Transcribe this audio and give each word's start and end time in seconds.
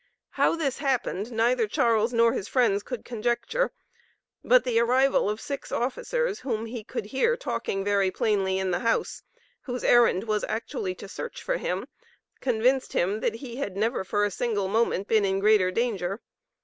How 0.31 0.55
this 0.55 0.79
happened 0.79 1.31
neither 1.31 1.67
Charles 1.67 2.11
nor 2.11 2.33
his 2.33 2.47
friends 2.47 2.81
could 2.81 3.05
conjecture. 3.05 3.71
But 4.43 4.63
the 4.63 4.79
arrival 4.79 5.29
of 5.29 5.39
six 5.39 5.71
officers 5.71 6.39
whom 6.39 6.65
he 6.65 6.83
could 6.83 7.05
hear 7.05 7.37
talking 7.37 7.83
very 7.85 8.09
plainly 8.09 8.57
in 8.57 8.71
the 8.71 8.79
house, 8.79 9.21
whose 9.61 9.83
errand 9.83 10.23
was 10.23 10.43
actually 10.45 10.95
to 10.95 11.07
search 11.07 11.43
for 11.43 11.57
him, 11.57 11.85
convinced 12.39 12.93
him 12.93 13.19
that 13.19 13.35
he 13.35 13.57
had 13.57 13.77
never 13.77 14.03
for 14.03 14.25
a 14.25 14.31
single 14.31 14.67
moment 14.67 15.07
been 15.07 15.23
in 15.23 15.37
greater 15.37 15.69
danger. 15.69 16.19